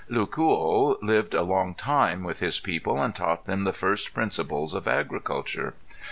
[0.09, 4.87] Lucuo lived a long time with his people and taught them the first principles of
[4.87, 5.75] agriculture.